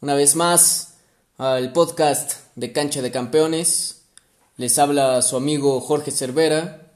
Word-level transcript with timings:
una 0.00 0.14
vez 0.14 0.36
más 0.36 0.94
al 1.38 1.72
podcast 1.72 2.34
de 2.54 2.72
Cancha 2.72 3.02
de 3.02 3.10
Campeones. 3.10 4.02
Les 4.56 4.78
habla 4.78 5.22
su 5.22 5.36
amigo 5.36 5.80
Jorge 5.80 6.10
Cervera. 6.10 6.92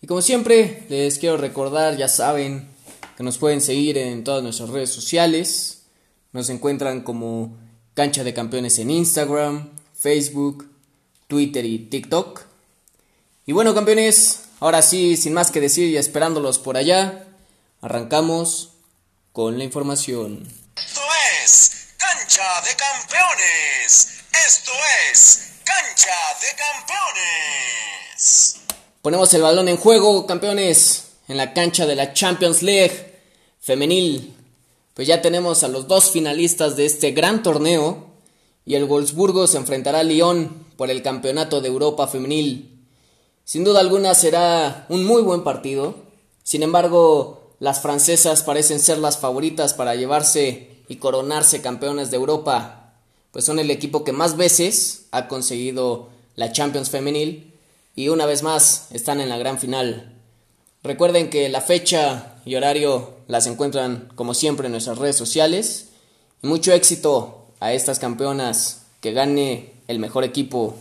Y 0.00 0.06
como 0.06 0.20
siempre, 0.20 0.84
les 0.88 1.18
quiero 1.18 1.36
recordar, 1.36 1.96
ya 1.96 2.08
saben, 2.08 2.68
que 3.16 3.22
nos 3.22 3.38
pueden 3.38 3.60
seguir 3.60 3.98
en 3.98 4.24
todas 4.24 4.42
nuestras 4.42 4.70
redes 4.70 4.90
sociales. 4.90 5.82
Nos 6.32 6.50
encuentran 6.50 7.02
como 7.02 7.56
Cancha 7.94 8.24
de 8.24 8.34
Campeones 8.34 8.78
en 8.78 8.90
Instagram, 8.90 9.70
Facebook, 9.94 10.68
Twitter 11.28 11.64
y 11.64 11.78
TikTok. 11.78 12.42
Y 13.46 13.52
bueno, 13.52 13.74
campeones, 13.74 14.44
ahora 14.60 14.82
sí, 14.82 15.16
sin 15.16 15.34
más 15.34 15.50
que 15.50 15.60
decir 15.60 15.90
y 15.90 15.96
esperándolos 15.96 16.58
por 16.58 16.76
allá, 16.76 17.26
arrancamos 17.80 18.70
con 19.32 19.58
la 19.58 19.64
información. 19.64 20.48
Cancha 22.34 22.68
de 22.68 22.74
Campeones. 22.74 24.08
Esto 24.48 24.72
es 25.12 25.52
Cancha 25.62 26.10
de 26.40 26.48
Campeones. 26.56 28.56
Ponemos 29.02 29.32
el 29.34 29.42
balón 29.42 29.68
en 29.68 29.76
juego, 29.76 30.26
campeones, 30.26 31.12
en 31.28 31.36
la 31.36 31.52
cancha 31.52 31.86
de 31.86 31.94
la 31.94 32.12
Champions 32.12 32.62
League 32.62 33.22
femenil. 33.60 34.36
Pues 34.94 35.06
ya 35.06 35.22
tenemos 35.22 35.62
a 35.62 35.68
los 35.68 35.86
dos 35.86 36.10
finalistas 36.10 36.74
de 36.74 36.86
este 36.86 37.12
gran 37.12 37.44
torneo 37.44 38.08
y 38.64 38.74
el 38.74 38.86
Wolfsburgo 38.86 39.46
se 39.46 39.58
enfrentará 39.58 40.00
a 40.00 40.04
Lyon 40.04 40.66
por 40.76 40.90
el 40.90 41.02
Campeonato 41.02 41.60
de 41.60 41.68
Europa 41.68 42.08
femenil. 42.08 42.84
Sin 43.44 43.62
duda 43.62 43.78
alguna 43.78 44.12
será 44.14 44.86
un 44.88 45.04
muy 45.04 45.22
buen 45.22 45.44
partido. 45.44 45.94
Sin 46.42 46.64
embargo, 46.64 47.54
las 47.60 47.80
francesas 47.80 48.42
parecen 48.42 48.80
ser 48.80 48.98
las 48.98 49.18
favoritas 49.18 49.72
para 49.72 49.94
llevarse 49.94 50.73
y 50.88 50.96
coronarse 50.96 51.62
campeones 51.62 52.10
de 52.10 52.16
Europa, 52.16 52.92
pues 53.32 53.44
son 53.44 53.58
el 53.58 53.70
equipo 53.70 54.04
que 54.04 54.12
más 54.12 54.36
veces 54.36 55.06
ha 55.10 55.28
conseguido 55.28 56.08
la 56.36 56.52
Champions 56.52 56.90
femenil 56.90 57.52
y 57.96 58.08
una 58.08 58.26
vez 58.26 58.42
más 58.42 58.88
están 58.90 59.20
en 59.20 59.28
la 59.28 59.38
gran 59.38 59.58
final. 59.58 60.12
Recuerden 60.82 61.30
que 61.30 61.48
la 61.48 61.60
fecha 61.60 62.36
y 62.44 62.56
horario 62.56 63.14
las 63.28 63.46
encuentran 63.46 64.10
como 64.14 64.34
siempre 64.34 64.66
en 64.66 64.72
nuestras 64.72 64.98
redes 64.98 65.16
sociales 65.16 65.88
y 66.42 66.46
mucho 66.46 66.72
éxito 66.72 67.46
a 67.60 67.72
estas 67.72 67.98
campeonas 67.98 68.82
que 69.00 69.12
gane 69.12 69.72
el 69.88 69.98
mejor 69.98 70.24
equipo. 70.24 70.76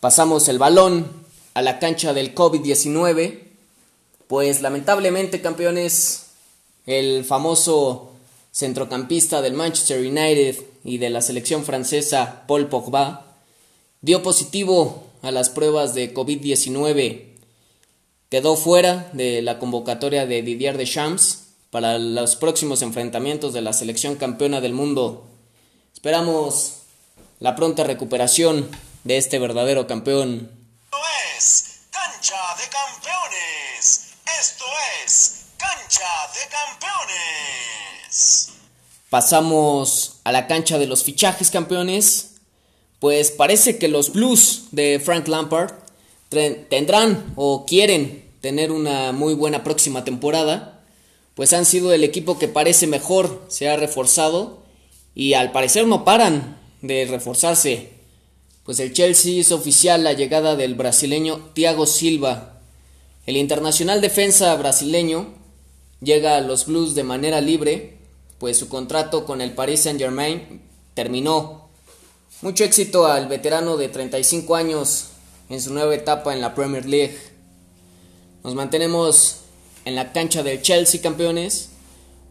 Pasamos 0.00 0.48
el 0.48 0.58
balón 0.58 1.06
a 1.54 1.62
la 1.62 1.78
cancha 1.78 2.12
del 2.12 2.34
COVID-19 2.34 3.50
pues 4.30 4.62
lamentablemente, 4.62 5.40
campeones, 5.40 6.26
el 6.86 7.24
famoso 7.24 8.09
centrocampista 8.52 9.42
del 9.42 9.54
Manchester 9.54 10.00
United 10.00 10.56
y 10.84 10.98
de 10.98 11.10
la 11.10 11.22
selección 11.22 11.64
francesa, 11.64 12.44
Paul 12.46 12.68
Pogba, 12.68 13.36
dio 14.00 14.22
positivo 14.22 15.06
a 15.22 15.30
las 15.30 15.50
pruebas 15.50 15.94
de 15.94 16.14
COVID-19. 16.14 17.26
Quedó 18.30 18.56
fuera 18.56 19.10
de 19.12 19.42
la 19.42 19.58
convocatoria 19.58 20.26
de 20.26 20.42
Didier 20.42 20.78
Deschamps 20.78 21.46
para 21.70 21.98
los 21.98 22.36
próximos 22.36 22.82
enfrentamientos 22.82 23.52
de 23.52 23.60
la 23.60 23.72
selección 23.72 24.16
campeona 24.16 24.60
del 24.60 24.72
mundo. 24.72 25.26
Esperamos 25.92 26.74
la 27.38 27.56
pronta 27.56 27.84
recuperación 27.84 28.68
de 29.04 29.16
este 29.16 29.38
verdadero 29.38 29.86
campeón. 29.86 30.50
Es 31.36 31.80
Cancha 31.90 32.36
de 32.56 32.68
Campeones. 32.68 34.12
Esto 34.40 34.64
es 35.04 35.44
Cancha 35.56 36.04
de 36.34 36.48
Campeones. 36.50 37.69
Pasamos 39.10 40.20
a 40.24 40.32
la 40.32 40.46
cancha 40.46 40.78
de 40.78 40.86
los 40.86 41.04
fichajes 41.04 41.50
campeones. 41.50 42.36
Pues 42.98 43.30
parece 43.30 43.76
que 43.76 43.88
los 43.88 44.12
Blues 44.12 44.68
de 44.72 44.98
Frank 44.98 45.28
Lampard 45.28 45.72
tendrán 46.30 47.32
o 47.36 47.66
quieren 47.66 48.24
tener 48.40 48.72
una 48.72 49.12
muy 49.12 49.34
buena 49.34 49.62
próxima 49.62 50.04
temporada. 50.04 50.82
Pues 51.34 51.52
han 51.52 51.66
sido 51.66 51.92
el 51.92 52.04
equipo 52.04 52.38
que 52.38 52.48
parece 52.48 52.86
mejor, 52.86 53.44
se 53.48 53.68
ha 53.68 53.76
reforzado 53.76 54.62
y 55.14 55.34
al 55.34 55.52
parecer 55.52 55.86
no 55.86 56.04
paran 56.04 56.58
de 56.80 57.04
reforzarse. 57.04 57.90
Pues 58.64 58.80
el 58.80 58.94
Chelsea 58.94 59.32
hizo 59.32 59.56
oficial 59.56 60.04
la 60.04 60.14
llegada 60.14 60.56
del 60.56 60.74
brasileño 60.74 61.50
Thiago 61.52 61.86
Silva 61.86 62.50
el 63.30 63.36
internacional 63.36 64.00
defensa 64.00 64.54
brasileño 64.56 65.34
llega 66.00 66.36
a 66.36 66.40
los 66.40 66.66
Blues 66.66 66.96
de 66.96 67.04
manera 67.04 67.40
libre, 67.40 67.98
pues 68.40 68.56
su 68.58 68.70
contrato 68.70 69.26
con 69.26 69.42
el 69.42 69.52
Paris 69.52 69.82
Saint-Germain 69.82 70.62
terminó. 70.94 71.68
Mucho 72.40 72.64
éxito 72.64 73.04
al 73.06 73.28
veterano 73.28 73.76
de 73.76 73.90
35 73.90 74.56
años 74.56 75.08
en 75.50 75.60
su 75.60 75.74
nueva 75.74 75.94
etapa 75.94 76.32
en 76.32 76.40
la 76.40 76.54
Premier 76.54 76.86
League. 76.86 77.18
Nos 78.42 78.54
mantenemos 78.54 79.40
en 79.84 79.94
la 79.94 80.12
cancha 80.12 80.42
del 80.42 80.62
Chelsea 80.62 81.02
campeones, 81.02 81.68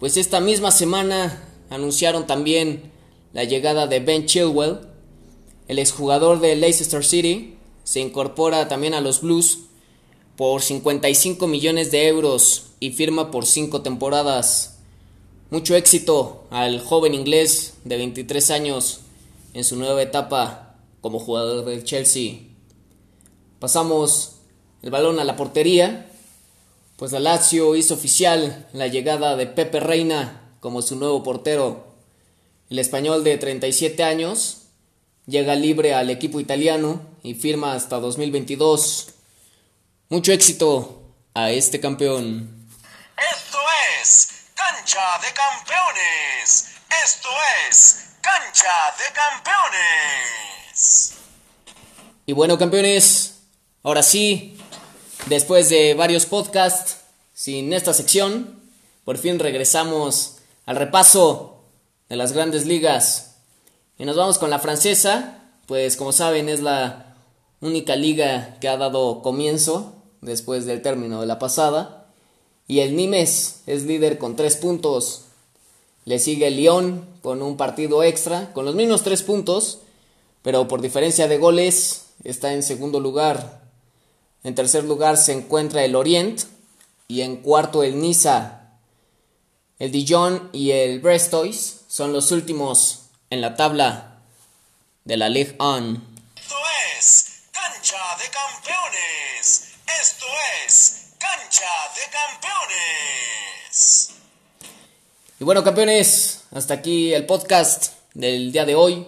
pues 0.00 0.16
esta 0.16 0.40
misma 0.40 0.70
semana 0.70 1.44
anunciaron 1.68 2.26
también 2.26 2.90
la 3.34 3.44
llegada 3.44 3.86
de 3.86 4.00
Ben 4.00 4.24
Chilwell, 4.24 4.78
el 5.68 5.78
exjugador 5.78 6.40
de 6.40 6.56
Leicester 6.56 7.04
City, 7.04 7.58
se 7.84 8.00
incorpora 8.00 8.66
también 8.66 8.94
a 8.94 9.02
los 9.02 9.20
Blues 9.20 9.58
por 10.36 10.62
55 10.62 11.46
millones 11.46 11.90
de 11.90 12.08
euros 12.08 12.68
y 12.80 12.92
firma 12.92 13.30
por 13.30 13.44
5 13.44 13.82
temporadas. 13.82 14.77
Mucho 15.50 15.74
éxito 15.76 16.44
al 16.50 16.78
joven 16.78 17.14
inglés 17.14 17.72
de 17.84 17.96
23 17.96 18.50
años 18.50 19.00
en 19.54 19.64
su 19.64 19.76
nueva 19.76 20.02
etapa 20.02 20.74
como 21.00 21.18
jugador 21.18 21.64
del 21.64 21.84
Chelsea. 21.84 22.40
Pasamos 23.58 24.40
el 24.82 24.90
balón 24.90 25.18
a 25.18 25.24
la 25.24 25.36
portería, 25.36 26.12
pues 26.96 27.12
la 27.12 27.20
Lazio 27.20 27.76
hizo 27.76 27.94
oficial 27.94 28.68
la 28.74 28.88
llegada 28.88 29.36
de 29.36 29.46
Pepe 29.46 29.80
Reina 29.80 30.54
como 30.60 30.82
su 30.82 30.96
nuevo 30.96 31.22
portero. 31.22 31.94
El 32.68 32.78
español 32.78 33.24
de 33.24 33.38
37 33.38 34.02
años 34.02 34.64
llega 35.26 35.54
libre 35.54 35.94
al 35.94 36.10
equipo 36.10 36.40
italiano 36.40 37.00
y 37.22 37.32
firma 37.32 37.72
hasta 37.72 38.00
2022. 38.00 39.14
Mucho 40.10 40.30
éxito 40.30 41.04
a 41.32 41.50
este 41.52 41.80
campeón. 41.80 42.68
Esto 43.16 43.58
es 44.02 44.37
Cancha 44.88 45.20
de 45.20 45.28
Campeones. 45.34 46.70
Esto 47.04 47.28
es 47.68 48.06
Cancha 48.22 48.72
de 48.96 49.04
Campeones. 49.12 51.12
Y 52.24 52.32
bueno, 52.32 52.56
campeones, 52.56 53.42
ahora 53.82 54.02
sí, 54.02 54.58
después 55.26 55.68
de 55.68 55.92
varios 55.92 56.24
podcasts 56.24 56.96
sin 57.34 57.74
esta 57.74 57.92
sección, 57.92 58.62
por 59.04 59.18
fin 59.18 59.38
regresamos 59.38 60.38
al 60.64 60.76
repaso 60.76 61.64
de 62.08 62.16
las 62.16 62.32
grandes 62.32 62.64
ligas. 62.64 63.34
Y 63.98 64.06
nos 64.06 64.16
vamos 64.16 64.38
con 64.38 64.48
la 64.48 64.58
francesa, 64.58 65.50
pues 65.66 65.98
como 65.98 66.12
saben 66.12 66.48
es 66.48 66.60
la 66.60 67.14
única 67.60 67.94
liga 67.94 68.56
que 68.58 68.68
ha 68.68 68.78
dado 68.78 69.20
comienzo 69.20 70.02
después 70.22 70.64
del 70.64 70.80
término 70.80 71.20
de 71.20 71.26
la 71.26 71.38
pasada. 71.38 71.97
Y 72.68 72.80
el 72.80 72.94
Nimes 72.94 73.62
es 73.66 73.84
líder 73.84 74.18
con 74.18 74.36
tres 74.36 74.56
puntos. 74.56 75.22
Le 76.04 76.18
sigue 76.18 76.46
el 76.46 76.56
Lyon 76.56 77.06
con 77.22 77.42
un 77.42 77.56
partido 77.56 78.02
extra, 78.02 78.52
con 78.52 78.66
los 78.66 78.74
mismos 78.74 79.02
tres 79.02 79.22
puntos, 79.22 79.80
pero 80.42 80.68
por 80.68 80.82
diferencia 80.82 81.28
de 81.28 81.38
goles 81.38 82.06
está 82.24 82.52
en 82.52 82.62
segundo 82.62 83.00
lugar. 83.00 83.62
En 84.44 84.54
tercer 84.54 84.84
lugar 84.84 85.16
se 85.16 85.32
encuentra 85.32 85.82
el 85.84 85.96
Orient 85.96 86.42
y 87.08 87.22
en 87.22 87.38
cuarto 87.38 87.82
el 87.82 88.00
Niza. 88.00 88.76
El 89.78 89.90
Dijon 89.90 90.50
y 90.52 90.72
el 90.72 91.00
Brestois 91.00 91.80
son 91.88 92.12
los 92.12 92.32
últimos 92.32 93.06
en 93.30 93.40
la 93.40 93.56
tabla 93.56 94.20
de 95.04 95.16
la 95.16 95.30
Ligue 95.30 95.56
1. 95.58 96.17
Cancha 101.48 101.64
de 101.94 102.02
Campeones. 102.12 104.10
Y 105.40 105.44
bueno, 105.44 105.64
campeones, 105.64 106.42
hasta 106.50 106.74
aquí 106.74 107.14
el 107.14 107.24
podcast 107.24 107.94
del 108.12 108.52
día 108.52 108.66
de 108.66 108.74
hoy. 108.74 109.06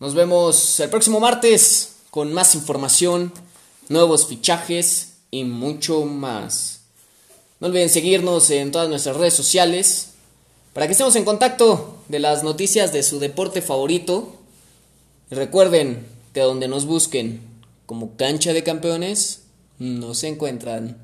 Nos 0.00 0.14
vemos 0.14 0.80
el 0.80 0.88
próximo 0.88 1.20
martes 1.20 1.96
con 2.10 2.32
más 2.32 2.54
información, 2.54 3.30
nuevos 3.90 4.26
fichajes 4.26 5.16
y 5.30 5.44
mucho 5.44 6.06
más. 6.06 6.80
No 7.60 7.66
olviden 7.66 7.90
seguirnos 7.90 8.48
en 8.48 8.72
todas 8.72 8.88
nuestras 8.88 9.18
redes 9.18 9.34
sociales 9.34 10.12
para 10.72 10.86
que 10.86 10.92
estemos 10.92 11.14
en 11.14 11.26
contacto 11.26 11.98
de 12.08 12.20
las 12.20 12.42
noticias 12.42 12.90
de 12.94 13.02
su 13.02 13.18
deporte 13.18 13.60
favorito. 13.60 14.34
Y 15.30 15.34
recuerden 15.34 16.06
que 16.32 16.40
donde 16.40 16.68
nos 16.68 16.86
busquen 16.86 17.42
como 17.84 18.16
cancha 18.16 18.54
de 18.54 18.62
campeones, 18.62 19.42
nos 19.78 20.24
encuentran. 20.24 21.03